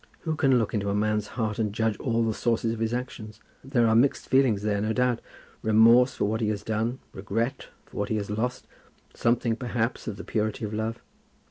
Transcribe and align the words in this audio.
"Who 0.21 0.35
can 0.35 0.57
look 0.57 0.73
into 0.73 0.89
a 0.89 0.95
man's 0.95 1.27
heart 1.37 1.59
and 1.59 1.71
judge 1.71 1.95
all 1.99 2.23
the 2.25 2.33
sources 2.33 2.73
of 2.73 2.79
his 2.79 2.91
actions? 2.91 3.39
There 3.63 3.85
are 3.85 3.93
mixed 3.95 4.27
feelings 4.29 4.63
there, 4.63 4.81
no 4.81 4.93
doubt. 4.93 5.19
Remorse 5.61 6.15
for 6.15 6.25
what 6.25 6.41
he 6.41 6.49
has 6.49 6.63
done; 6.63 6.97
regret 7.13 7.67
for 7.85 7.97
what 7.97 8.09
he 8.09 8.15
has 8.15 8.31
lost; 8.31 8.65
something, 9.13 9.55
perhaps, 9.55 10.07
of 10.07 10.17
the 10.17 10.23
purity 10.23 10.65
of 10.65 10.73
love." 10.73 11.03